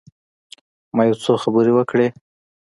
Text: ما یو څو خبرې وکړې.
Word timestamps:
ما 0.95 1.01
یو 1.09 1.15
څو 1.23 1.31
خبرې 1.43 1.71
وکړې. 1.75 2.07